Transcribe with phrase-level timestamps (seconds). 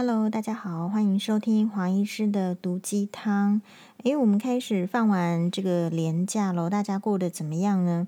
[0.00, 3.60] Hello，大家好，欢迎收听黄医师的毒鸡汤。
[4.04, 8.06] 诶，我们开始放完这个年假喽，大家过得怎么样呢？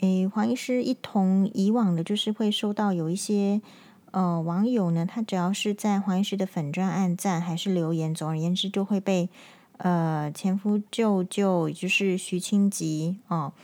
[0.00, 3.62] 诶，黄医师一同以往的，就是会收到有一些
[4.10, 9.30] 呃网友呢，他只要是在黄医师的粉专按赞还是留言，总而言之就会被
[9.78, 13.54] 呃前夫舅舅，也就是徐清吉哦。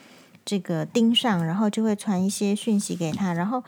[0.49, 3.35] 这个盯上，然后就会传一些讯息给他。
[3.35, 3.63] 然后，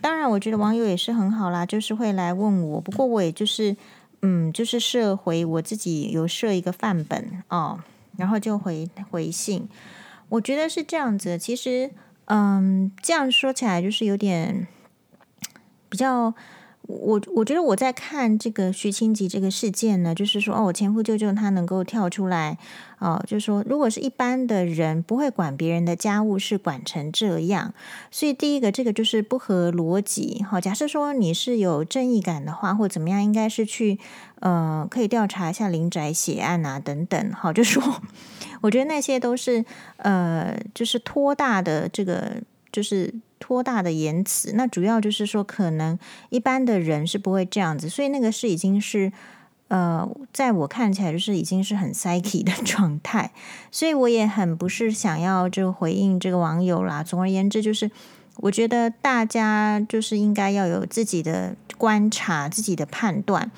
[0.00, 2.80] 当然，我觉得网友也是很好啦，就是会来问我。
[2.80, 3.76] 不过，我也就是，
[4.22, 7.78] 嗯，就是设回我自己有设一个范本哦，
[8.16, 9.68] 然后就回回信。
[10.30, 11.36] 我觉得是这样子。
[11.36, 11.90] 其实，
[12.24, 14.66] 嗯，这样说起来就是有点
[15.90, 16.32] 比较。
[17.00, 22.58] 我我觉得我在看这个徐清吉这个事件呢，就是说哦，我前夫舅舅他能够跳出来
[22.98, 27.72] 哦，就是说，如果是一般的人不会管别人的家务事管成这样，
[28.10, 30.44] 所以第一个这个就是不合逻辑。
[30.48, 33.98] 好，假设说你是有正义感的话，或怎么样，应该是去
[34.40, 37.32] 呃可以调查一下林宅血案啊等等。
[37.32, 37.82] 好，就说
[38.60, 39.64] 我觉得那些都是
[39.96, 43.14] 呃就是拖大的这个就是。
[43.42, 45.98] 拖大的言辞，那主要就是说，可能
[46.30, 49.12] 一般的人是不会这样子，所以那个是已经是
[49.66, 53.32] 呃，在我看起来就是已经是很 psyche 的 状态，
[53.72, 57.02] 所以我也很不是想要就回应这个网友啦。
[57.02, 57.90] 总而言之，就是
[58.36, 63.50] 我觉得大家就是应该要有自己的观察、自己的判断。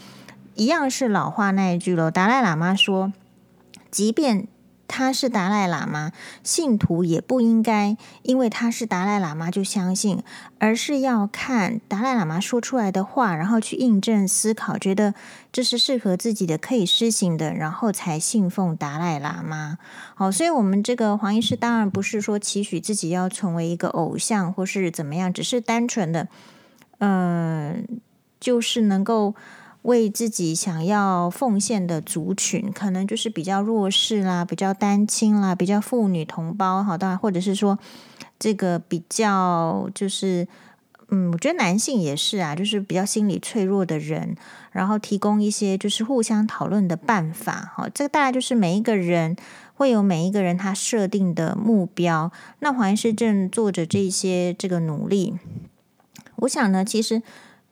[0.54, 3.12] 一样是老话那一句喽，达赖喇嘛说，
[3.90, 4.48] 即便。
[4.86, 10.22] 他是达赖喇嘛，信徒也不应该因为他是达赖喇嘛就相信，
[10.58, 15.14] 而是要看达赖喇嘛说出来的话，然后去印证思考，觉得
[15.50, 19.78] 这是适合自己的、可以施行的，然后才信奉达赖喇嘛。
[20.14, 26.28] 好，所以我们这个黄医师当然不是说期许自己要成为一个偶像或是怎么样，只是单纯的，
[26.98, 27.86] 嗯、
[28.38, 29.34] 就是能够。
[29.84, 37.78] 为自己想要奉献的族群，可能就是比较弱势啦，比较单亲啦，比较妇女同胞，好，当然或者是说
[38.38, 40.48] 这个比较就是，
[41.10, 44.34] 嗯，我觉得男性也是啊，就是比较心理脆弱的人，
[44.72, 49.36] 然后提供一些就是互相讨论的办法，好，这个大概就是每一个人
[49.74, 52.32] 会有每一个人他设定的目标。
[52.60, 55.34] 那黄医师正做着这些这个努力，
[56.36, 57.22] 我想呢，其实。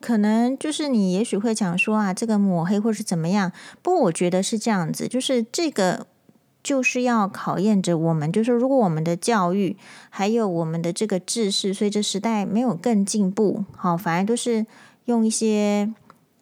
[0.02, 3.52] 可能就是你也许会讲说啊，这个抹黑或是怎么样。
[3.80, 6.06] 不过我觉得是这样子，就是这个
[6.62, 9.76] 就是要考验着我们，就是如果我们的教育
[10.10, 14.66] 还有我们的这个知识，随着时代没有更进步，好，反而都是
[15.04, 15.92] 用一些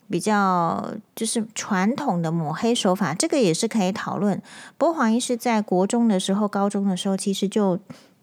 [0.09, 4.43] 比较就是传统的抹黑手法，这个也是可以讨论。
[4.79, 7.79] 不过黄医师在国中的时候、高中的时候，其实就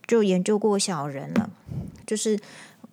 [0.08, 1.50] 就研究过小人了，
[2.06, 2.40] 就是。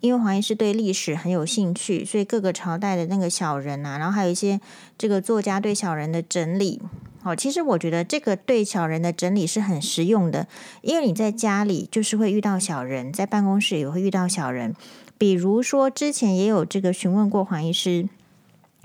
[0.04, 4.60] 因为黄医师对历史很有兴趣，所以各个朝代的那个小人啊，然后还有一些
[4.98, 6.82] 这个作家对小人的整理，
[7.22, 10.46] 哦，其实我觉得这个对小人的整理是很实用的，
[10.82, 14.76] 因为你在家里就是会遇到小人，在办公室也会遇到小人，
[15.16, 18.06] 比如说之前也有这个询问过黄医师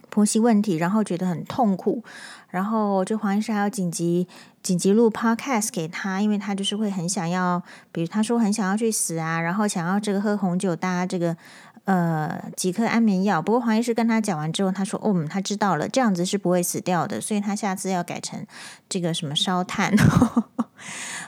[0.09, 2.01] 婆媳问题，然后觉得很痛苦。
[2.51, 4.27] 然后，就黄医师还要紧急
[4.61, 11.35] 紧急录 podcast 给他，因为他就是会很想要，比如他说很想要去死啊，然后想要这个喝红酒搭这个
[11.85, 13.41] 呃几颗安眠药。
[13.41, 18.45] 不过黄医师跟他讲完之后，他说：“哦，他知道了，这样子是不会死掉的，所以他下次要改成
[18.89, 19.93] 这个什么烧炭。”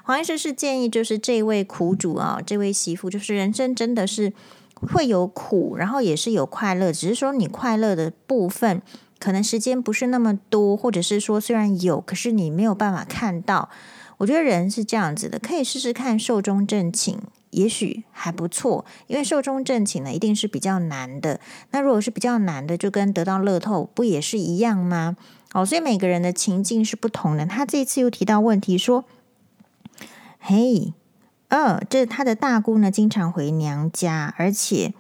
[0.04, 4.34] 黄医师是建议，就是这位苦主啊，这位媳妇，就是人生真的是
[4.76, 8.82] 会有苦，然后也是有快乐，只是说你快乐的部分。
[9.22, 13.70] 可能时间不是那么多，或者是说虽然有，可是你没有办法看到。
[14.18, 17.20] 我觉得人是这样子的，可以试试看寿终正寝，
[17.52, 18.84] 也许还不错。
[19.06, 21.40] 因为寿终正寝呢，一定是比较难的。
[21.70, 25.16] 那如果是比较难的，就跟得到乐透不也是一样吗？
[25.54, 27.46] 哦，所以每个人的情境是不同的。
[27.46, 29.06] 他这一次又提到问题说
[30.40, 30.94] ：“嘿，
[31.50, 34.94] 呃，这他的大姑呢，经常回娘家，而且。”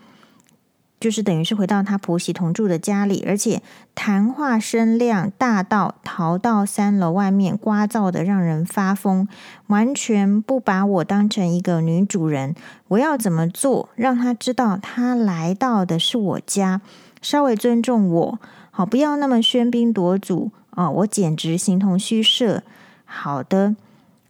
[1.01, 3.61] 就是等于是回到他婆媳同住的家里，而且
[3.95, 9.27] 谈话声量大到逃到三楼外面，聒噪的让人发疯，
[9.67, 12.55] 完全不把我当成一个女主人。
[12.89, 16.81] 我要怎么做，让他知道他来到的是我家，
[17.19, 18.39] 稍微尊重我，
[18.69, 20.87] 好，不要那么喧宾夺主啊！
[20.89, 22.61] 我简直形同虚设。
[23.05, 23.75] 好的，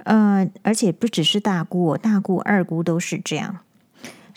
[0.06, 3.58] 呃，而且不只是大姑，我大姑、二姑都是这样。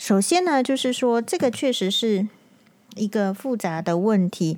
[0.05, 2.27] 首先呢，就是说这个确实是
[2.95, 4.55] 一个复杂的问题。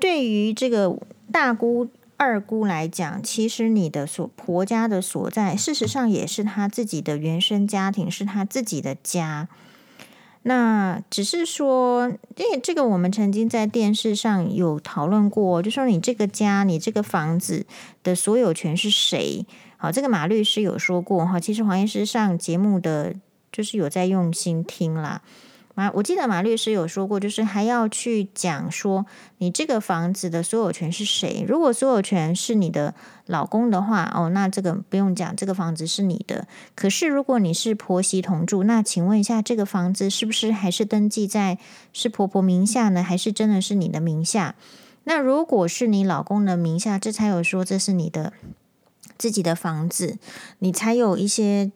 [0.00, 0.98] 对于这个
[1.30, 9.46] 大姑、二姑来讲，其实你的所婆家的所在，事实上也是他自己的原生家庭，是他自己的家。
[10.42, 17.64] 那只是说，因为这个我们曾经在电视上有讨论过，就说你这个家、你这个房子
[18.02, 19.46] 的所有权是谁？
[19.76, 21.38] 好，这个马律师有说过哈。
[21.38, 23.14] 其实黄医师上节目的
[23.52, 25.22] 就是有在用心听啦。
[25.76, 29.06] 马，我记得马律师有说过，就是还要去讲说，
[29.38, 31.44] 你这个房子的所有权是谁？
[31.46, 32.92] 如果所有权是你的
[33.26, 36.48] 老公的话，哦，那这个不用讲，这个房子是你的。
[36.74, 41.56] 可是如果你是婆媳同住，那请问一下，这个房子是不是还是登记在
[41.92, 43.02] 是婆婆名下呢？
[43.02, 44.56] 还是真的是你的名下？
[45.04, 48.32] 那如果是你老公的名下，这才有说这是你的
[49.16, 50.18] 自己的房子，
[50.58, 51.70] 你才有一些。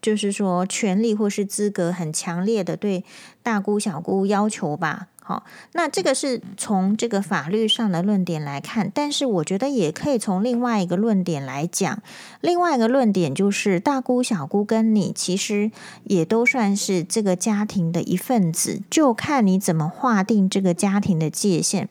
[0.00, 3.04] 就是说，权利或是资格很强烈的对
[3.42, 5.08] 大姑小姑要求吧。
[5.22, 12.00] 好，那这个是从这个法律上的论点来看，但是我觉得也可以从另外一个论点来讲。
[12.40, 15.72] 另外一个论点就是，大姑小姑跟你其实
[16.04, 21.88] 也都算是这个家庭的一份子，就看你怎么划定这个家庭的界限。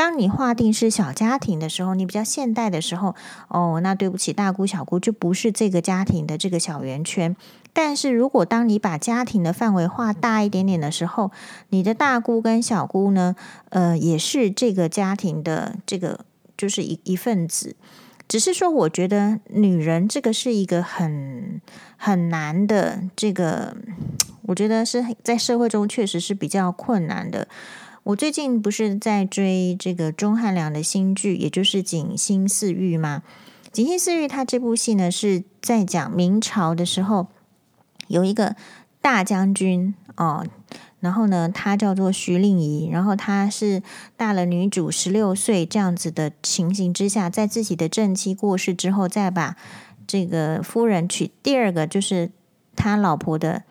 [0.00, 3.14] 当你划定是小家庭的时候，你比较现代的时候，
[3.48, 7.36] 哦，那对不起，大姑小姑就不是这个家庭的这个小圆圈。
[7.74, 11.30] 但是如果当你把家庭的范围画大一点点的时候，
[11.68, 13.36] 你的大姑跟小姑呢，
[13.68, 16.20] 呃，也是这个家庭的这个
[16.56, 17.76] 就是一一份子。
[18.26, 21.60] 只是说，我觉得女人这个是一个很
[21.98, 23.76] 很难的这个，
[24.44, 27.46] 我觉得是在社会中确实是比较困难的。
[28.02, 33.22] 我最近不是在追这个钟汉良的新剧，也就是《锦心似玉》吗？
[33.70, 37.28] 《锦心似玉》他这部戏呢是在讲明朝的时候
[38.08, 38.56] 有一个
[39.02, 40.46] 大将军哦，
[41.00, 43.82] 然后呢他叫做徐令仪，然后他是
[44.16, 49.56] 大了女主十六岁这样子的情形之下，在自己的正妻过世之后，再把
[50.06, 52.30] 这个夫人娶第二个，就是
[52.74, 53.64] 他老婆的。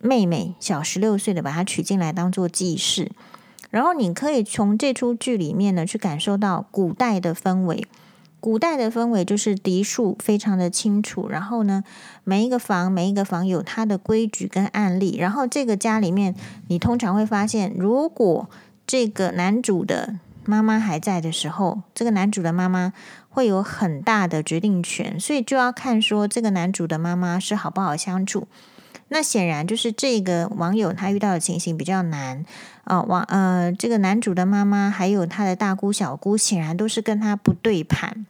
[0.00, 3.10] 妹妹小十六岁的，把她娶进来当做继室，
[3.70, 7.86] 然后你可以从这出剧里面呢去感受到古代的氛围。
[8.40, 11.82] 古代的氛围就是嫡庶非常的清楚，然后呢，
[12.22, 15.16] 每一个房每一个房有它的规矩跟案例。
[15.18, 16.36] 然后这个家里面，
[16.68, 18.48] 你通常会发现，如果
[18.86, 22.92] 这个男主的妈妈还在的时候，这个男主的妈妈
[23.28, 28.46] 会有很大的决定权，所以就要看说这个男主的妈妈是好不好相处。
[29.08, 32.44] 那显然就是这个网友他遇到的情形比较难
[32.84, 38.26] 啊，网呃这个男主的妈妈还有他的大姑小姑显然都是跟他不对盘。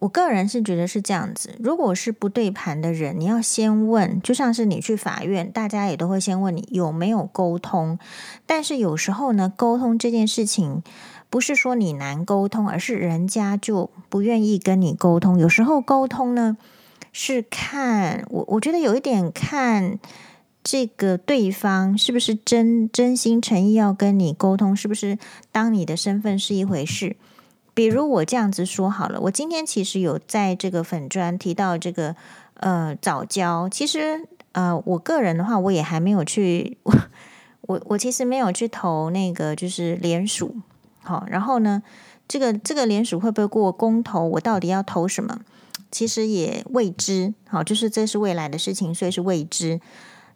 [0.00, 7.98] 我个人是觉得是这样子，如果是不对盘的人，你要先问，就像是你去法院，大家也都会先问你有没有沟通。
[8.44, 10.82] 但是有时候呢，沟通这件事情
[11.30, 15.38] 不是说你难沟通，而是人家就不愿意跟你沟通。
[15.38, 16.58] 有时候沟通呢。
[17.18, 19.98] 是看我，我觉得有一点看
[20.62, 25.16] 这个对方是不是真真心诚意要跟你沟通，是不是
[25.50, 27.16] 当你的身份是一回事。
[27.72, 32.14] 比如我这样子说好了，我今天其实有在这个粉专提到这个
[32.56, 36.76] 呃早教，其实呃我个人的话，我也还没有去，
[37.66, 40.54] 我，我其实没有去投那个就是联署，
[41.02, 41.82] 好，然后呢，
[42.28, 44.28] 这个这个联署会不会过公投？
[44.28, 45.40] 我到底要投什么？
[45.90, 49.80] 其实也未知，好，就是这是未来的事情，所以是未知。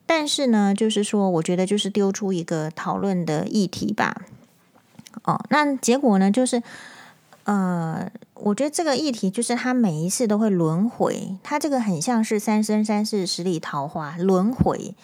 [0.06, 4.22] 但是呢，就是说，我觉得就是丢出一个讨论的议题吧。
[5.24, 6.62] 哦，那结果呢，就是
[7.44, 14.94] 呃，我觉得这个议题就是它每一次都会轮回，它这个很像是三生三世十里桃花轮回。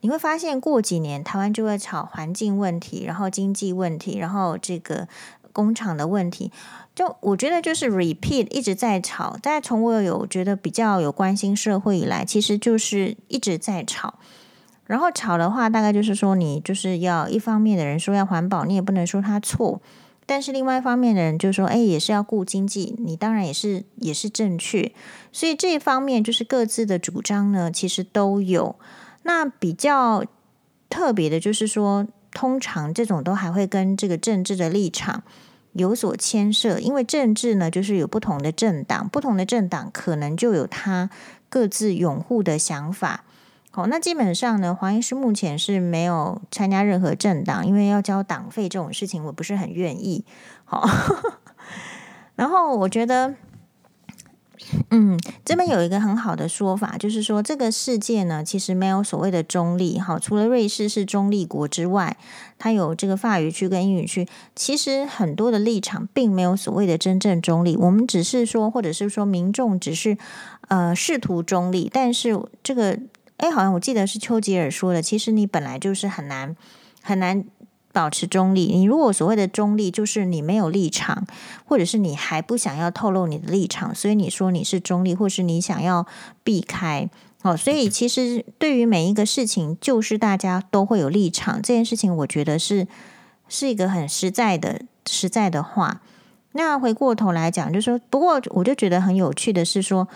[0.00, 5.08] 你会发现过几年，台湾就会吵环境问题，然后经济问题，然后这个
[5.52, 6.52] 工厂的问题。
[6.94, 14.14] 就我觉得就是 repeat 一直在吵，大家从我有觉得比较有关心社会以来，其实就是一直在吵。
[14.86, 19.80] 然后吵的话，大概就是说你就是要一方面的人说要环保，你也不能说他错；
[20.24, 24.92] 但是另外一方面的人就说，哎，也是要顾经济，你当然也是也是正确。
[25.32, 28.76] 所以这一方面就是各自的主张呢，其实都有。
[29.22, 30.22] 那比较
[30.88, 35.24] 特别的就是说，通常这种都还会跟这个政治的立场。
[35.74, 41.10] 有所牵涉，因为政治呢，就是有不同的政党，不同的政党可能就有他
[41.48, 43.24] 各自拥护的想法。
[43.70, 50.24] 好，那基本上呢，黄医师目前是没有参加任何政党，因为要交党费这种事情，我不是很愿意。
[50.64, 50.88] 好，
[52.34, 53.34] 然后我觉得。
[54.90, 60.00] 嗯，这边有一个很好的说法，就是说这个世界呢，其实没有所谓的中立。
[60.00, 62.16] 好，除了瑞士是中立国之外，
[62.64, 64.26] 它有这个法语区跟英语区。
[64.56, 67.76] 其实很多的立场并没有所谓的真正中立。
[67.76, 70.16] 我们只是说，或者是说民众只是
[70.68, 72.98] 呃试图中立，但是这个
[73.36, 76.56] 哎，好像我记得是丘吉尔说的，其实你本来就是很难
[77.02, 77.44] 很难
[77.92, 78.74] 保持中立。
[78.74, 81.26] 你如果所谓的中立，就是你没有立场，
[81.66, 86.06] 或者是你还不想要透露你的立场，所以你说你是中立，或是你想要
[86.42, 87.10] 避开。
[87.44, 92.88] 哦，所以其实对于每一个事情，就是大家都会有立场这件事情，我觉得是
[93.50, 96.00] 是一个很实在的实在的话。
[96.52, 100.08] 那回过头来讲，就是说，不过我就觉得很有趣的是说，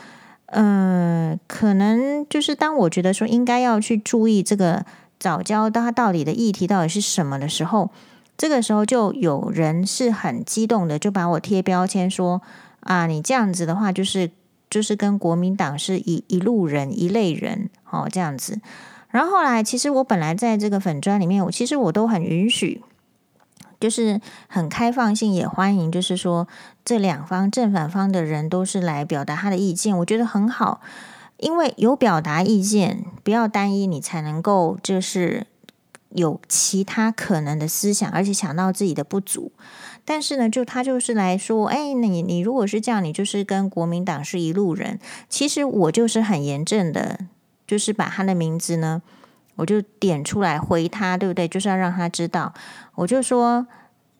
[0.46, 4.86] 嗯、可能就是当我觉得说应该要去注意这个
[5.20, 7.90] 早教它到底的议题到底是什么的时候，
[8.38, 12.40] 这个时候就有人是很激动的，就把我贴标签说
[12.80, 14.30] 啊，你这样子的话就是。
[14.70, 18.60] 就是跟国民党是一一路人一类人哦，这样子。
[19.10, 22.82] 然后后来，其实我本来在这个粉砖里面，我其实我都很允许，
[23.80, 26.46] 就是很开放性，也欢迎，就是说
[26.84, 30.82] 这两方正反方的人都是来表达他的意见，我觉得很好，
[31.38, 35.46] 因为有表达意见，不要单一，你才能够就是
[36.10, 39.52] 有其他可能的思想，而且想到自己的不足。
[40.10, 44.98] 但是呢，就他就是来说，哎，你你如果是这样，你就是跟国民党是一路人。
[45.28, 47.18] 其实我就是很严正的，
[47.66, 49.02] 就是把他的名字呢，
[49.56, 51.46] 我就点出来回他，对不对？
[51.46, 52.54] 就是要让他知道，
[52.94, 53.66] 我就说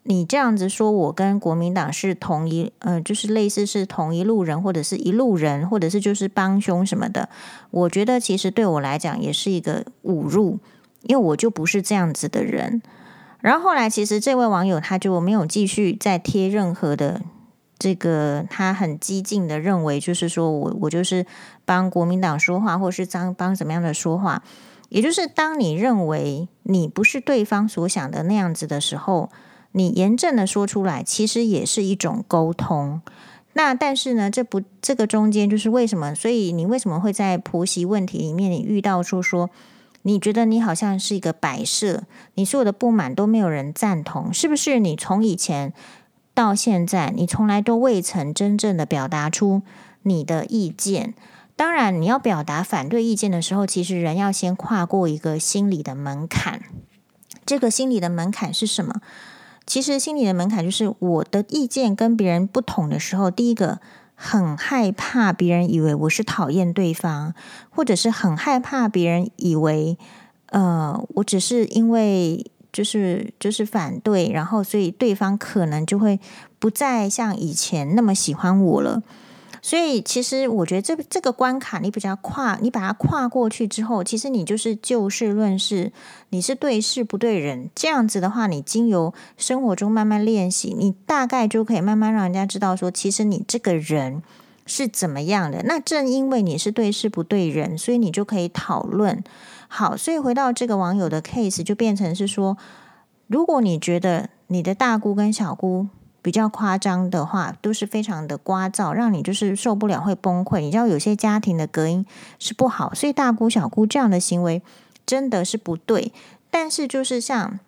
[0.02, 7.30] 你这样子说，我跟国民党是同一，呃，就是类似是同一路人，或者是一路人，或者是就是帮凶什么的。
[7.70, 10.58] 我觉得其实对我来讲也是一个侮辱，
[11.04, 12.82] 因为我就不是这样子的人。
[13.40, 17.22] 然后后来，其实这位网友他就没有继续再贴任何的
[17.78, 21.24] 这个，他很激进的认为，就是说我我就是
[21.64, 24.42] 帮国民党说话，或是帮帮怎么样的说话。
[24.88, 29.30] 也就是当你认为你不是对方所想的那样子的时候，
[29.72, 33.00] 你严正的说出来，其实也是一种沟通。
[33.52, 36.12] 那但是呢，这不这个中间就是为什么？
[36.14, 39.48] 所以你为什么会在婆媳问题里面，你遇到说说？
[40.08, 44.78] 你觉得你好像是一个摆设，你所有的不满都没有人赞同，是不是？
[44.78, 45.74] 你从以前
[46.32, 49.60] 到现在，你从来都未曾真正的表达出
[50.04, 51.12] 你的意见。
[51.54, 56.62] 当然，你要表达反对意见的时候，其实人要先跨过一个心理的门槛。
[57.44, 59.02] 这个心理的门槛是什么？
[59.66, 63.80] 其实心理的门槛就是我的意见跟别人不同的时候，第一个。
[64.20, 67.32] 很害怕别人以为我是讨厌对方，
[67.70, 69.96] 或者是很害怕别人以为，
[70.46, 76.18] 呃，我只是因为就是就是反对，然后所以对方可能就会
[76.58, 79.04] 不再像以前那么喜欢我了。
[79.60, 85.92] 所以，其实我觉得这这个关卡，你比较跨，你把它跨过去之后，其实你就是就事论事，
[86.30, 87.68] 你是对事不对人。
[87.74, 94.22] 这样子的话，你经由生活中慢慢练习，你大概就可以慢慢让人家知道说，其实你这个人
[94.66, 95.62] 是怎么样的。
[95.64, 99.22] 那正因为你是对事不对人，所以你就可以讨论。
[99.66, 102.56] 好，所以回到这个网友的 case，就变成是说，
[103.26, 105.88] 如果你觉得你的大姑跟小姑，
[106.20, 110.58] 比较夸张的话，都是非常的聒噪，让你就是受不了，会崩溃。
[110.60, 112.04] 你知道有些家庭的隔音
[112.38, 114.60] 是不好，所以大姑小姑这样的行为
[115.06, 116.12] 真的是不对。
[116.50, 117.60] 但是就是像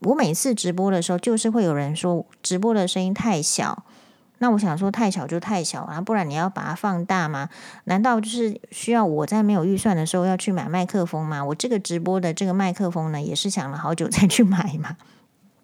[0.00, 3.84] 我每次直播的时候，就是会有人说直播的声音太小。
[4.38, 7.48] 那我想说太小就太小啊，不然你要把它放大吗？
[7.84, 11.44] 难道就是需要我在没有预算的时候要去买麦克风吗？
[11.44, 14.96] 我这个直播的这个麦克风呢，也是想了好久才去买嘛。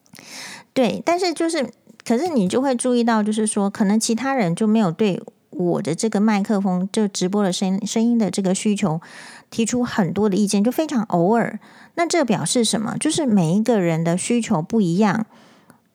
[0.73, 1.73] 对，但是就是。
[2.09, 8.99] 可是你就会注意到，就是说，可能其他人就没有对我的这个麦克风就直播的声声音的这个需求
[9.51, 11.61] 提出很多的意见，就非常偶尔。
[11.97, 12.97] 那这表示什么？
[12.99, 15.27] 就是每一个人的需求不一样。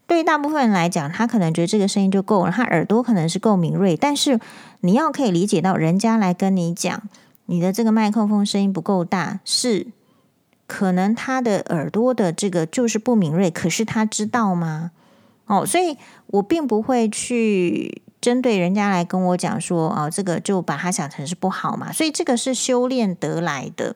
[0.06, 3.98] 对于大部分人来讲，他可能觉得这个声音就够了，他耳朵可能是够敏锐。
[3.98, 4.40] 但是
[4.82, 7.02] 你要可以理解到，人家来跟你讲，
[7.48, 9.88] 你的这个麦克风声音不够大，是
[10.68, 13.50] 可能他的耳朵的这个就是不敏锐。
[13.50, 14.92] 可是他知道吗？
[15.46, 15.98] 哦，所以
[16.28, 21.92] 我并不会去针对人家来跟我讲说，哦，这个就把它想成是不好嘛。
[21.92, 23.96] 所以这个是修炼得来的，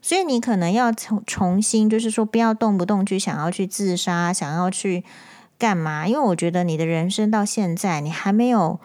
[0.00, 5.04] 所以你可能要重重新，就是说不要动不动去想要去自杀，想要去
[5.58, 6.06] 干嘛？
[6.08, 8.80] 因为我觉得你的人生到现在，你还没有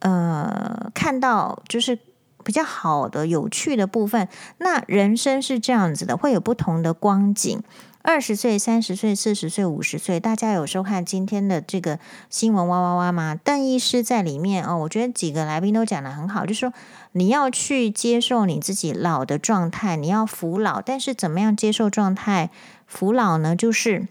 [0.00, 1.98] 呃看到就是
[2.44, 4.28] 比较好的、有趣的部分。
[4.58, 7.62] 那人生是这样子的，会有不同的光景。
[8.06, 11.98] 二十岁、三十岁、四十岁、五十岁，大家有收看今天的这个
[12.30, 13.34] 新闻哇哇哇吗？
[13.34, 16.72] 邓医师在里面哦，我觉得几个来宾都讲得很好，就是说
[17.10, 22.50] 你要去接受你自己老的状态，你要服老，但是怎么样接受状态
[22.86, 23.56] 服老呢？
[23.56, 24.06] 就是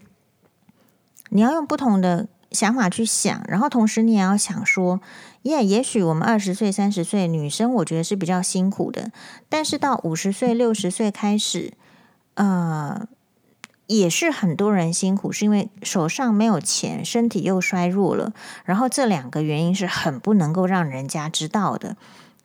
[1.29, 4.99] 你要用不同的想法去想，然后同时你也要想说，
[5.43, 9.11] 耶，也许我们二十岁、三十岁女生，我觉得是比较辛苦的，
[9.47, 11.71] 但是到五十岁、六十岁开始，
[12.33, 13.07] 呃，
[13.87, 21.95] 也是很多人辛苦，是因为手上没有钱，身体又衰弱了，然后这两个原因是很不能够让人家知道的，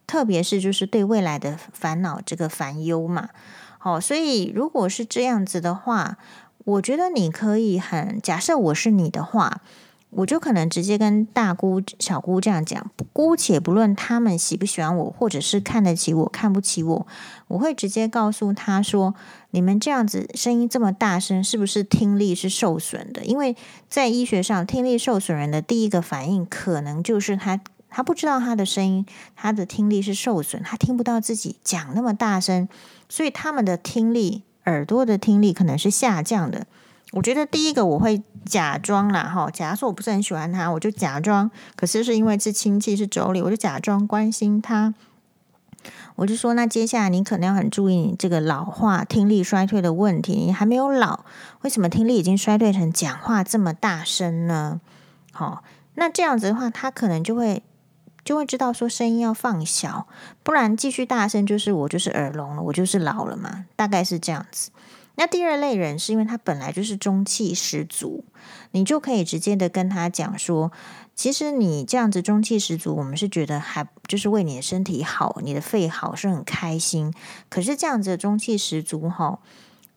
[0.06, 3.30] 特别是就是对未来的烦恼这个烦忧嘛。
[3.78, 6.18] 好，所以如果是这样子的话，
[6.64, 9.60] 我觉得你可以很，假设我是你的话。
[10.12, 17.06] 我就可能直接跟大姑、小姑这样讲，姑且不论他们喜不喜欢我，或者是看得起我、看不起我，
[17.46, 19.14] 我会直接告诉他说
[19.52, 23.24] ：“你们这样子声音这么大声，是不是听力是受损的？
[23.24, 23.56] 因为
[23.88, 29.04] 在医学上，听力受损人的第一个反应，可能就是他他不知道他的声音，
[29.34, 32.68] 他的听力是受损，他听不到自己讲那么大声，
[33.08, 36.66] 所以他们的听力、耳朵的听力可能是下降的。”
[37.12, 41.50] 我觉得第一个我会假装啦，哈，假如说我不是很喜欢他，我就假装。
[41.74, 44.94] 可是是因为是亲戚是妯娌，我就假装关心他。
[46.16, 50.34] 我就说，那接下来你可能要很注意你这个老化、听力衰退的问题。
[50.34, 51.24] 你还没有老，
[51.62, 54.80] 为什么听力已经衰退成讲话这么大声呢？
[55.32, 55.62] 好，
[55.94, 57.62] 那这样子的话，他可能就会
[58.24, 60.06] 就会知道说声音要放小，
[60.42, 64.70] 不然继续大声就是我就是耳聋了，我就是老了嘛，大概是这样子。
[65.16, 68.24] 那第二类人是因为他本来就是中气十足，
[68.70, 70.72] 你就可以直接的跟他讲说，
[71.14, 77.12] 其实你这样子中气十足，我们是觉得还就是为你的身体好，你的肺好是很开心。
[77.48, 79.38] 可是这样子的中气十足哈，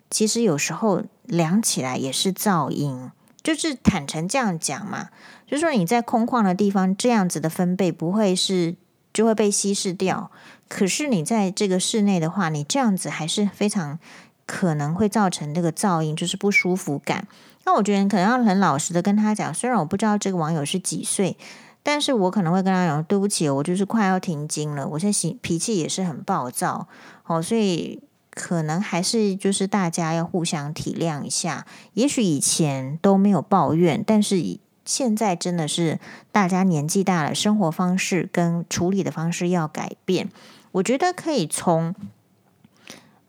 [0.09, 3.09] 其实有时候量起来也是噪音，
[3.41, 5.09] 就是坦诚这样讲嘛，
[5.47, 8.75] 就是说你在空旷的地方这样子的分贝不会是
[9.13, 10.29] 就会被稀释掉，
[10.67, 13.99] 可是你在这个室内的话，你这样子还是非常。
[14.45, 17.27] 可能会造成这个噪音，就是不舒服感。
[17.65, 21.37] 那我觉得可能要很老实的跟他讲，虽然我不知道这个网友是几岁，
[21.81, 26.87] 但是我可能会跟他讲，对不起，我就是快要停经了，我现在脾气也是很暴躁，
[27.25, 31.65] 哦，所以可能还是就是大家要互相体谅一下。
[31.93, 35.99] 也许以前都没有抱怨，但是现在真的是
[36.33, 40.29] 大家年纪大了，生活方式跟处理的方式要改变。
[40.73, 41.95] 我觉得可以从。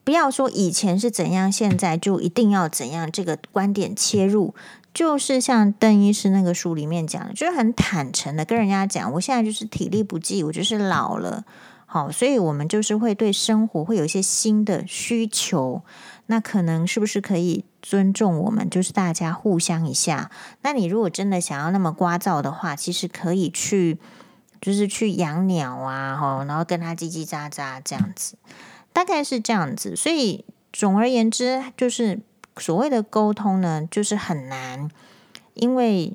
[0.04, 3.10] 不要说以前是怎样，现在就一定要怎样。
[3.10, 4.54] 这个观点切入，
[4.92, 11.44] 就是像邓医师那个书里面讲的，就是很坦诚的跟人家讲，我现在就是体力不济，我就是老了，
[11.86, 15.82] 好，所以我们就是会对生活会有一些新的需求。
[16.26, 20.30] 那可能是不是可以尊重我们，就是大家互相一下。
[20.62, 23.98] 那你如果真的想要那么聒噪的话，其实可以去，
[24.60, 28.36] 就是去养鸟啊，吼，然后跟他叽叽喳喳这样子。
[28.94, 32.20] 大概是这样子，所以总而言之，就是
[32.56, 34.88] 所谓的沟通呢，就是很难，
[35.54, 36.14] 因为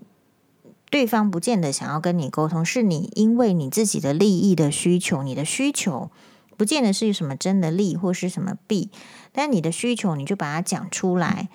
[0.89, 6.09] 对方不见得想要跟你沟通，是你因为你自己的利益的需求，你的需求
[6.55, 8.89] 不见得是什么真的利或是什么弊，
[9.33, 11.49] 但你的需求你就把它讲出来。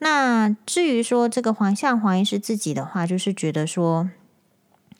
[0.00, 4.10] 那至于说这个黄像黄医师自己的话，就是觉得说，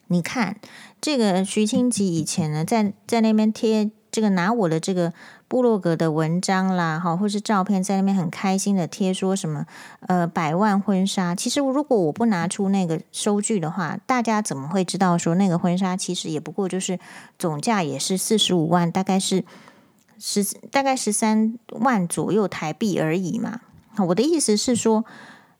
[0.06, 0.58] 你看
[1.02, 5.12] 这个徐清吉以前呢，在在那边贴这个拿我的这个。
[5.48, 9.64] 部落格的文章啦，哈，或是照片，在那边很开心的贴说什么，
[10.00, 11.35] 呃，百万婚纱。
[11.35, 16.98] 其实如果我不拿出那个收据的话，大家怎么会知道说那个婚纱其实也不过就是
[17.38, 19.44] 总价也是四十五万，大概是
[20.18, 23.61] 十大概十三万左右台币而已嘛。
[23.98, 25.04] 我的意思是说，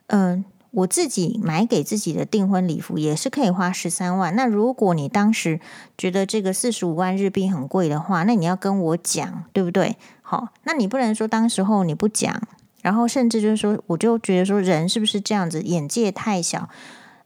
[0.09, 0.45] 嗯、
[0.77, 4.37] 我自己买给自己的订婚礼服也是可以花十三万。
[4.37, 5.59] 那如果你当时
[5.97, 9.97] 觉得这个四十五万日币很贵的话，那你要跟我讲，对不对？
[10.21, 12.43] 好，那你不能说当时候你不讲，
[12.83, 16.69] 然后甚至就是说，我就觉得说人是不是这样子，眼界太小，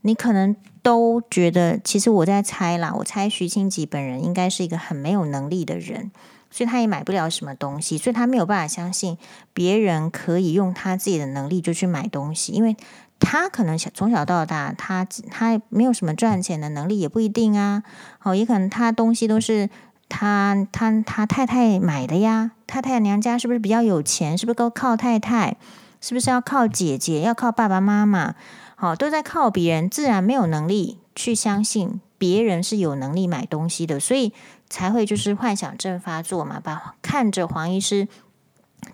[0.03, 6.13] 你可能都觉得，其实我在猜啦，我猜徐清吉本人应该是一个很没有能力的人，
[6.53, 9.19] 所以他也买不了什么东西，所以他没有办法相信
[9.53, 12.77] 别人可以用他自己的能力就去买东西，因为。
[13.21, 17.83] 他可能小从小到大，他他没有什么赚钱的能力，也不一定啊。
[18.23, 19.69] 哦，也可能他东西都是
[20.09, 22.53] 他他他太太买的呀。
[22.67, 24.37] 太太娘家是不是比较有钱？
[24.37, 25.57] 是不是都靠太太？
[26.01, 27.21] 是不是要靠姐姐？
[27.21, 28.35] 要靠爸爸妈妈？
[28.75, 34.33] 好，都在靠别人，自然没有能力去相信别人是有能力买东西的，所以
[34.69, 36.59] 才会就是幻想症发作嘛。
[36.59, 38.09] 把看着黄医师。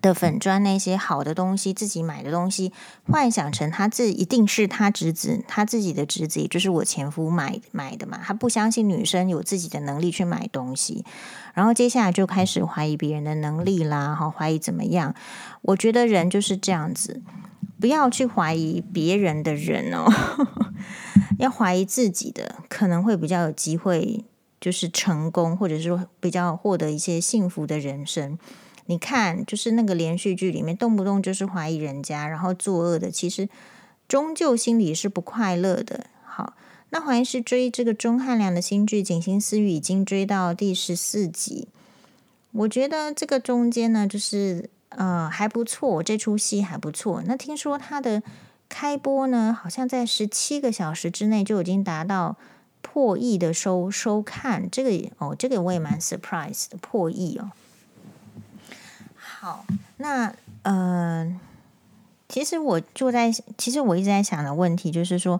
[0.00, 2.72] 的粉专那些好的东西，自己买的东西，
[3.06, 8.20] 幻想成他自一定是他侄子，他自己的侄子，也就是我前夫买买的嘛。
[8.22, 11.04] 他不相信女生有自己的能力去买东西，
[11.54, 15.14] 然后接下来就开始怀疑别人的能力啦，哈，怀疑怎么样？
[15.62, 17.22] 我觉得人就是这样子，
[17.80, 20.06] 不要去怀疑别人的人哦。
[21.38, 24.24] 要怀疑自己的，可能会比较有机会，
[24.58, 28.38] 就是成功，或者是说比较获得一些幸福的人生。
[28.86, 33.48] 你看，就是那个连续剧里面，动不动就是怀疑人家，然后作恶的，其实
[34.06, 36.06] 终究心里是不快乐的。
[36.24, 36.54] 好，
[36.90, 41.68] 那黄医师追这个钟汉良的新剧《锦心似玉》，已经追到第十四集。
[42.52, 47.22] 我觉得这个中间呢，就是呃还不错，这出戏还不错。
[47.26, 48.22] 那听说他的
[48.68, 52.36] 开播呢，好像在十七个小时之内就已经达到
[52.82, 54.70] 破亿的收收看。
[54.70, 57.50] 这个哦，这个我也蛮 surprise 的，破亿哦。
[59.38, 59.66] 好，
[59.98, 61.38] 那呃，
[62.26, 65.38] 其实我就在，其实我一直在想的问题就是说，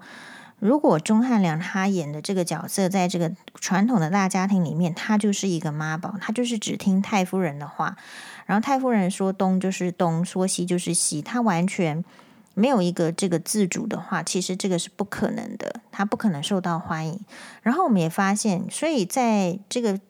[0.59, 7.97] 如果钟汉良他演的这个角色，在这个传统的大家庭里面，他就是一个妈宝，他就是只听太夫人的话，
[8.45, 12.05] 然后太夫人说东就是东，说西就是西，他完全
[12.53, 17.19] 没有一个这个自主的话，其实这个是不可能的，他不可能受到欢迎。
[17.63, 19.95] 然后我们也发现，所以在这个《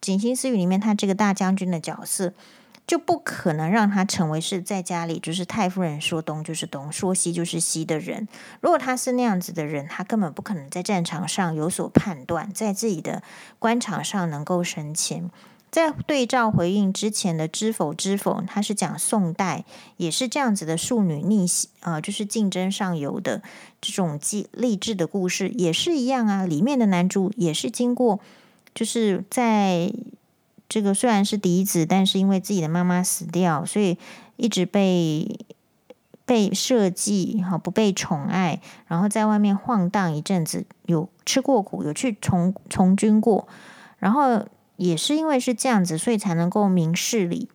[0.00, 2.34] 锦心似玉》里面，他这个大将军的角色。
[2.90, 8.26] 就不可能让他成为是在家里就是太夫人说东就是东，说西就是西的人。
[8.60, 13.22] 如果他是那样子的人，他根本不可能在战场上有所判断，在自己的
[13.60, 15.30] 官场上能够升迁。
[15.70, 19.64] 在对照回应之前的《知否知否》，他是讲宋代
[19.96, 23.40] 也是这样子的庶女逆袭啊、就是竞争上游的
[23.80, 26.44] 这种励励志的故事，也是一样啊。
[26.44, 28.18] 里面的男主也是经过，
[28.74, 29.92] 就是在。
[30.70, 33.98] 这个虽然是嫡子，但是因为自己的妈妈死掉，所以
[34.36, 35.40] 一直被
[36.24, 43.48] 被设计哈，不被宠爱，然后在外面晃荡一阵子，有吃过苦，有去从从军过，
[43.98, 47.48] 然后也是因为是这样子，所以才能够明事理。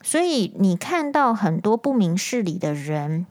[0.00, 3.26] 所以你看到很多不明事理的人，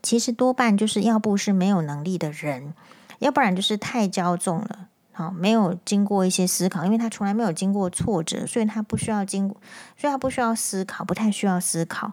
[0.00, 2.74] 其实多半就是要不是没有能力的人，
[3.18, 4.85] 要不然就是太骄纵了。
[5.16, 9.48] 好，没有经过一些思考，因为他从来没有经过挫折，所以他不需要经，
[9.96, 12.12] 所以他不需要思考，不太需要思考。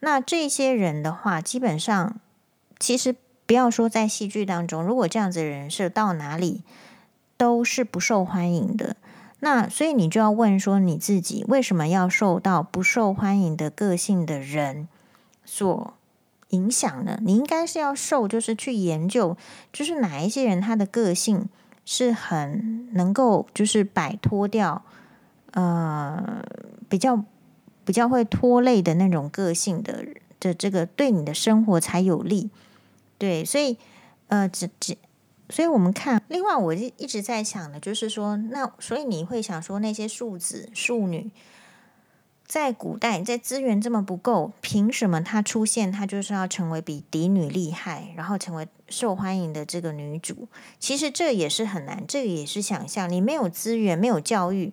[0.00, 2.20] 那这些人的话，基本上
[2.78, 6.60] 其实不要说在戏剧当中，如果这样子的人设到哪里
[7.38, 8.96] 都是不受欢迎的。
[9.40, 14.86] 那所以你就要问说，你自己为什么要受到不受欢迎的个性的人
[15.46, 15.94] 所
[16.50, 17.18] 影响呢？
[17.22, 19.34] 你应该是要受，就是去研究，
[19.72, 21.48] 就是哪一些人他的个性。
[21.84, 24.84] 是很能够就是摆脱掉，
[25.52, 26.44] 呃，
[26.88, 27.24] 比较
[27.84, 30.04] 比较会拖累的那种个性的
[30.40, 32.50] 的这个对你的生活才有利，
[33.18, 33.76] 对，所以
[34.28, 34.96] 呃，只只，
[35.50, 41.30] 所以我们看，另外我一一直在想的，就是说，那所以你会想说那些庶子庶女。
[42.46, 50.48] 在古代，在资源这么不够，凭什么她出现，她就是要成为比嫡女厉害，然后成为受欢迎的这个女主？
[50.78, 53.10] 其实这也是很难，这个也是想象。
[53.10, 54.72] 你没有资源，没有教育，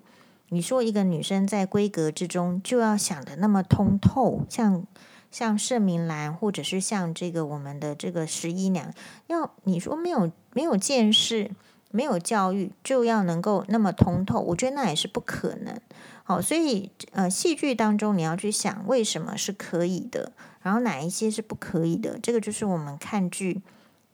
[0.49, 4.85] 你说一个女生在闺阁之中就要想得那么通透，像
[5.31, 8.93] 像盛明兰，或者是像这个我们的这个十一娘，
[9.27, 11.49] 要你说没有没有见识，
[11.89, 15.75] 没有教育，就要能够那么通透，我觉得那也是不可能。
[16.23, 20.31] 好，所以呃，戏剧当中你要去想为什么是可以的，
[20.61, 23.61] 然后哪一些是不可以的，这个就是我们看剧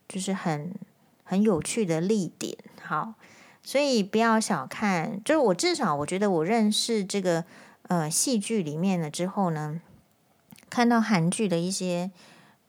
[0.07, 0.73] 就是很
[1.23, 2.57] 很有趣的例点。
[2.81, 3.13] 好，
[3.63, 7.43] 所以不要小看，就是我至少我觉得我认识这个
[7.83, 9.81] 呃戏剧里面了之后呢，
[10.69, 12.11] 看到韩剧的一些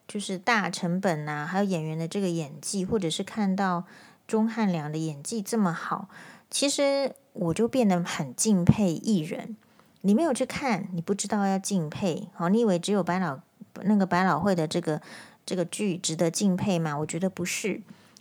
[0.07, 3.85] 就是大成本呐、啊，还有演员的这个演技，或者是看到
[4.27, 6.09] 钟汉良的演技这么好，
[6.51, 7.15] 其实。
[7.35, 9.57] 我就变得很敬佩艺人，
[10.01, 12.29] 你没有去看，你不知道要敬佩。
[12.35, 13.39] 好，你以为只有百老
[13.85, 15.01] 那个百老汇的这个
[15.49, 16.99] 这个剧值得敬佩吗？
[16.99, 17.81] 我觉得不是。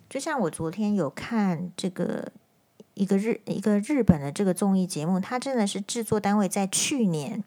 [0.09, 2.31] 就像我昨天有看这个
[2.93, 7.43] 一个日一个日本的这个综艺节目，它真的是制作单位在去年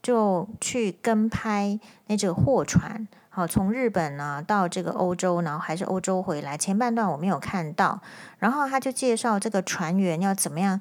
[0.00, 3.08] 就去跟拍那这个货船。
[3.28, 6.56] 好，从日本呢到这个欧洲，然后还是欧洲回来。
[6.56, 8.00] 前半段我没有看到，
[8.38, 10.80] 然后他就介绍这个船员要怎么样，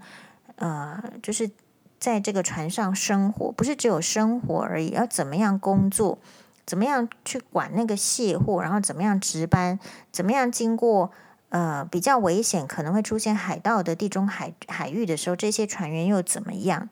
[0.57, 1.49] 呃，就是
[1.97, 6.19] 在这个船上生活，不是只有生活而已，要怎么样工作，
[6.65, 9.79] 怎么样去管那个卸货，然后怎么样值班，
[10.11, 11.11] 怎么样经过
[11.49, 16.89] 呃比较危险，可能会出现海盗的地中海海域的时候，这些船员又怎么样？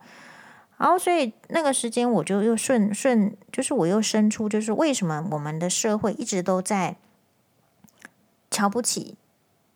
[0.78, 6.96] 然后，所以那个时间我就又顺顺，就是我又生出，就是为什么我们的社会一直都在
[8.50, 9.18] 瞧不起，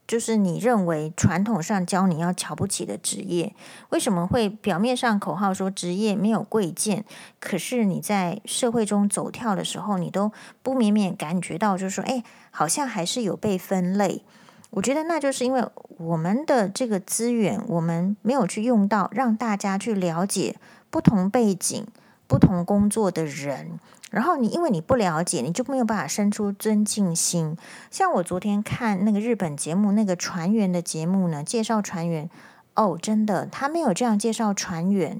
[0.05, 3.55] 就是你认为传统上教你要瞧不起的职业，
[3.89, 7.05] 为什么会表面上口号说职业没有贵贱，
[7.39, 14.23] 可是你在社会中走跳的时候，你都不免免感觉到，就是说，哎，好像还是有被分类。
[14.71, 15.63] 我觉得那就是因为
[15.97, 20.57] 我们的这个资源，我们没有去用到，让大家去了解
[20.89, 21.85] 不同背景、
[22.27, 23.79] 不同工作的人。
[24.13, 27.57] 然后你因为你不了解，你就没有办法生出尊敬心。
[27.89, 32.29] 像我昨天看那个日本节目，那个船员的节目呢，介绍船员。
[32.75, 35.19] 哦，真的，他没有这样介绍船员。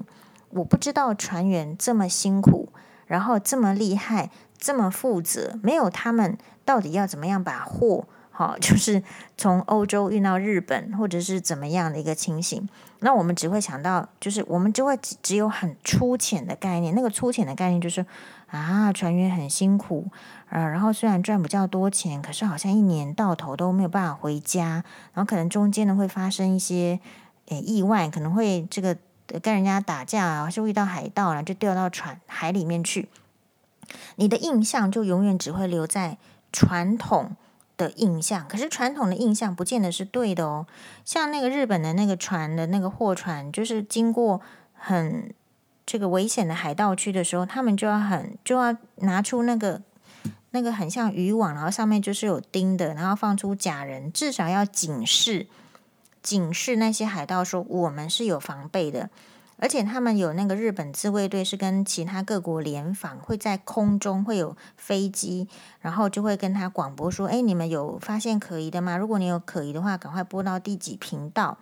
[0.50, 2.68] 我不知道船员这么辛苦，
[3.08, 8.04] 然后这么厉害，这么负责，没有他们到底要怎么样把货？
[8.36, 9.00] 好， 就是
[9.36, 12.68] 从欧洲运到日本，或者是怎么样的一个情形，
[12.98, 16.92] 那我们只会想到，就是我们就会只只有很粗浅的概念。
[16.96, 18.04] 那个粗浅的概念就是
[18.48, 20.08] 啊，船员很辛苦，
[20.48, 26.98] 呃，然后虽然赚比较多钱，可是好像一年到头都没有办法回家，然后可能中间呢会发生一些
[27.46, 28.96] 诶意外，可能会这个
[29.40, 33.08] 跟人家打架啊，或是遇到海盗了，就掉到船海里面去。
[34.16, 36.18] 你的印象就永远只会留在
[36.52, 37.36] 传统
[37.76, 40.66] 的印象，可是传统的印象不见得是对的哦。
[41.04, 44.40] 像那个日本的那个船的那个货船，就是经过
[44.74, 45.34] 很
[45.84, 49.82] 这个危险的海盗区的时候，他们就要很就要拿出那个
[50.50, 55.46] 那个很像渔网，然后上面就是有钉的，然后放出假人，至少要警示
[56.22, 59.10] 警示那些海盗说我们是有防备的。
[59.56, 65.48] 而且他们有那个日本自卫队，是跟其他各国联防，会在空中会有飞机，
[65.80, 68.96] 然后就会跟他广播说：“哎，你们有发现可疑的吗？
[68.96, 71.56] 如果你有可疑的话，赶快拨到第几频道。”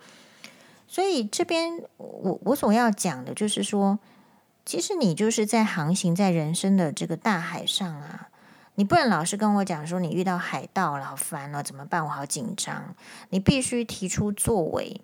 [0.87, 3.99] 所以这边我我所要讲的就是说，
[4.65, 8.29] 其实你就是在航行在人生的这个大海上啊，
[8.75, 12.03] 你不能老是跟我讲说你遇到海盗了，好烦了，怎么办？
[12.03, 12.95] 我好紧张。
[13.29, 15.01] 你必须提出作为。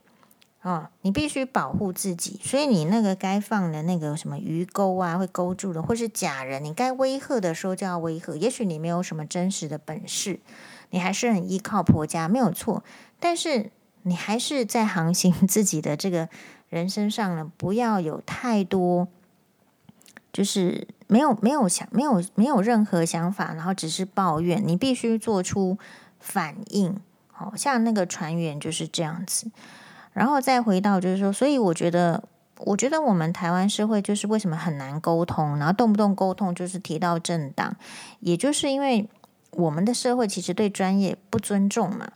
[0.62, 8.36] 哦，你必须保护自己，所以你那个该放的那个什么鱼钩啊，会勾住的，或是假人，你该威吓的时候就要威吓。
[8.36, 10.41] 也许你没有什么真实的本事，
[10.89, 12.84] 你还是很依靠婆家，没有错。
[13.22, 13.72] 但是
[14.04, 16.28] 你还是在航行自己的这个
[16.67, 19.08] 人生上呢，不要有太多，
[20.34, 24.62] 就是没有没有想没有没有任何想法，然后只是抱怨。
[24.65, 25.78] 你必须做出
[26.19, 27.00] 反应。
[27.32, 29.50] 好像那个船员就是这样子。
[30.13, 32.24] 然后再回到，就是说，所以我觉得，
[32.65, 37.76] 我觉得我们台湾社会就是为什么很难沟通，然后动不动沟通就是提到政党，
[38.19, 39.08] 也就是因为
[39.52, 42.12] 我们的社会其实对专业不尊重嘛。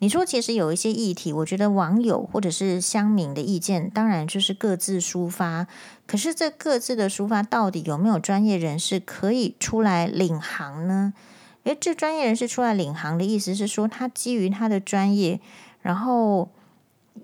[0.00, 5.66] 你说，其实有一些议题，我觉得网友或者是乡民的意见，当然就是各自抒发，
[6.06, 11.14] 可是这各自的抒发到底有没有专业人士可以出来领航呢？
[11.64, 15.40] 诶，这专业人士出来领航的意思是说，他基于他的专业，
[15.80, 16.50] 然后。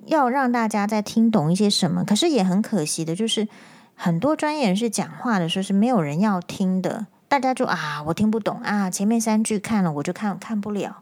[0.07, 3.47] 要让大家再听懂一些什么，可是也很可惜的，就是
[3.95, 10.97] 很多专业人士讲话的时候是没有人要听的，大家就啊，我听不懂啊，前面三句看了我就看看不了。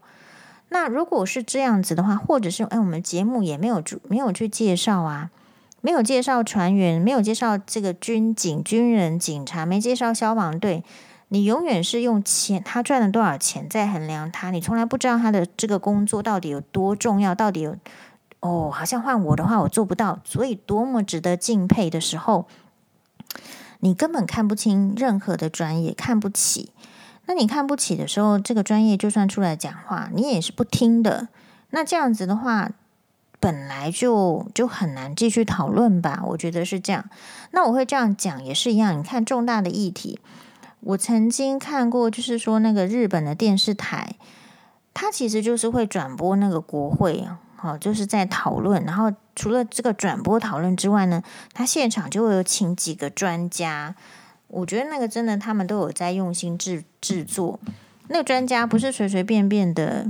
[0.69, 5.31] 那如果是这样子的话，或者是哎，我们节目也没有没有去介绍啊，
[5.81, 10.83] 没有介绍船员，没有介绍这个军警、军人、警察，没介绍消防队，
[11.29, 17.75] 你永远是用钱，他赚了多少钱在衡量他，你从来不知道他的这个工作到底有多重要，到底有。
[18.41, 20.19] 哦，好像换我的话，我做不到。
[20.23, 22.47] 所以多么值得敬佩的时候，
[23.79, 26.71] 你根本看不清任何的专业，看不起。
[27.27, 31.29] 那你看不起的时候，这个专业就算出来讲话，你也是不听的。
[31.69, 32.71] 那这样子的话，
[33.39, 36.23] 本来就就很难继续讨论吧？
[36.29, 37.05] 我觉得是这样。
[37.51, 38.97] 那我会这样讲也是一样。
[38.97, 40.19] 你看重大的议题，
[40.79, 44.15] 我曾经看过，就是说那个日本的电视台，
[44.93, 47.27] 它其实就是会转播那个国会。
[47.61, 48.83] 哦，就是在讨论。
[48.85, 51.21] 然后除了这个转播讨论之外呢，
[51.53, 53.95] 他现场就会有请几个专家。
[54.47, 57.59] 我觉得那个真的，他们都有在用心制制作。
[58.07, 60.05] 那个专家不是随随便便的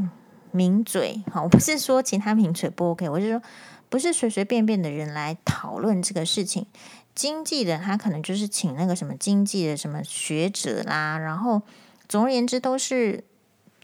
[0.52, 3.42] 名嘴，好，我不是说其他名嘴不 OK，我是说
[3.90, 6.66] 不是随随便便的人来讨论这个事情。
[7.14, 11.62] 经济的他可能就是请那个什么经济的什么学者啦，然后
[12.08, 13.26] 总而言之都是。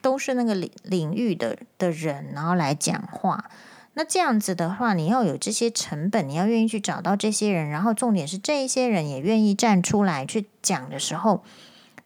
[0.07, 3.51] 都是那个领领域的的人，然后来讲话。
[3.95, 11.43] 那这样子的话，你要有这些成本，你要愿意去找到这些人，然后重点是这一些人也愿意站出来去讲的时候，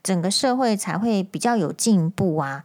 [0.02, 2.64] 整个社会才会比较有进步啊。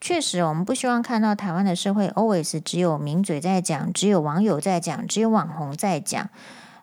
[0.00, 6.28] 确实，我们不希望看到台湾的社会 always 只有名嘴在讲，只有网友在讲，只有网红在讲，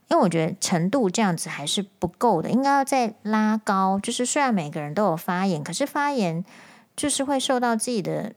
[0.09, 3.97] 因为我觉得程度这样子还是不够的，应该要再拉高。
[3.97, 6.43] 就是虽然每个人都有发言，可是发言。
[6.95, 8.33] 就是会受到自己的，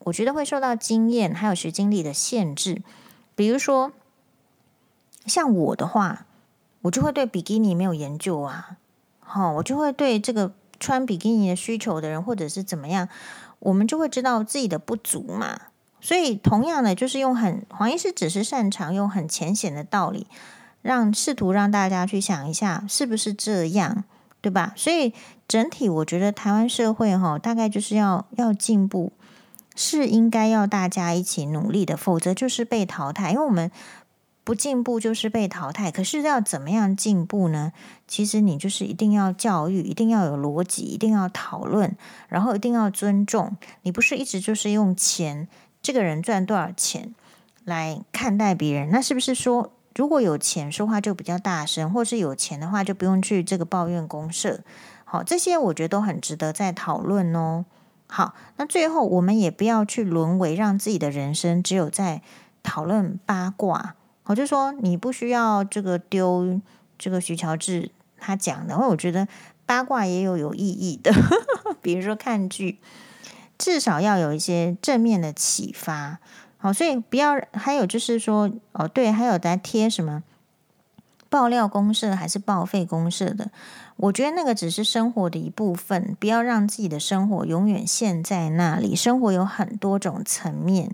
[0.00, 2.82] 我觉得会受到经验还有学经历的限制。
[3.34, 3.92] 比如说，
[5.26, 6.26] 像我的话，
[6.82, 8.76] 我就会对比基尼没有研究啊，
[9.20, 13.08] 好，我就会对这个穿比基尼的需求的人或者是怎么样，
[13.60, 15.60] 我们就会知道自己的不足嘛。
[16.00, 20.26] 所以同样的，就是用很黄医师只是擅长用很浅显的道理，
[20.80, 24.04] 让试图让大家去想一下，是不是这样，
[24.40, 24.72] 对吧？
[24.76, 25.12] 所以
[25.50, 29.12] 整体我觉得台湾社会哈，大概就是要要进步，
[29.74, 33.68] 是应该要大家一起努力的，否则就是被淘汰，因为我们。
[34.42, 37.72] 不进步就是被淘汰，可是要怎么样进步呢？
[38.08, 41.94] 其实你就是一定要教育，一定要有逻辑，一定要讨论，
[42.26, 43.56] 然后一定要尊重。
[43.82, 45.46] 你不是一直就是用钱，
[45.82, 47.14] 这个人赚多少钱
[47.64, 48.90] 来看待别人？
[48.90, 54.60] 那是不是说，如果有钱说话就比较大声，或是有钱的话就不用去这个抱怨公社？
[55.12, 57.64] 好，这些我觉得都很值得再讨论哦。
[58.06, 62.22] 好，那最后我们也不要去沦为让自己的人生只有在
[62.62, 63.96] 讨论八卦。
[64.26, 66.60] 我就说你不需要这个丢
[66.96, 69.26] 这个徐乔治他讲的，因为我觉得
[69.66, 71.12] 八卦也有有意义的，
[71.82, 72.78] 比如说看剧，
[73.58, 76.20] 至少要有一些正面的启发。
[76.58, 80.22] 好，所以不要还有就是说哦，对，还有在贴什么
[81.30, 83.50] 爆料公社还是报废公社的，
[83.96, 88.94] 我觉得那个只是生活的一部分，不要让自己的生活永远陷在那里。
[88.96, 90.92] 生活有很多种层面。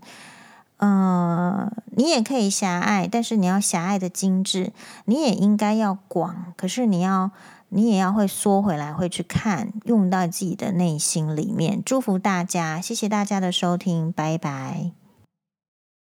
[0.78, 4.74] 嗯，你也可以狭隘，但是你要狭隘的精致。
[5.06, 7.30] 你也应该要广，可是你要，
[7.70, 11.82] 你也要会缩回来，会去看，用到自己的内心里面。
[11.82, 15.05] 祝福大家，谢谢大家的收听，拜拜。